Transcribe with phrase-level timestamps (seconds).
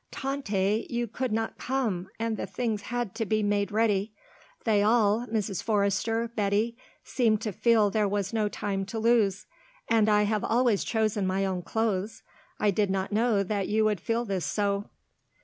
[0.09, 4.15] "Tante, you could not come, and the things had to be made ready.
[4.63, 5.61] They all Mrs.
[5.61, 9.45] Forrester Betty seemed to feel there was no time to lose.
[9.87, 12.23] And I have always chosen my own clothes;
[12.59, 14.89] I did not know that you would feel this so."